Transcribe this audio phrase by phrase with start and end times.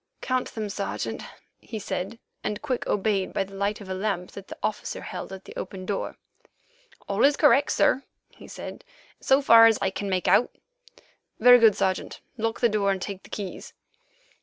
[0.21, 1.21] "Count them, Sergeant,"
[1.59, 5.31] he said, and Quick obeyed by the light of a lamp that the officer held
[5.31, 6.17] at the open door.
[7.07, 8.83] "All correct, sir," he said,
[9.19, 10.49] "so far as I can make out."
[11.39, 12.19] "Very good, Sergeant.
[12.35, 13.73] Lock the door and take the keys."